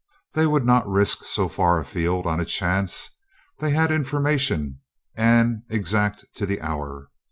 [0.33, 3.11] They would not risk so far afield on a chance.
[3.59, 4.79] They had an information
[5.13, 7.11] and exact to the hour.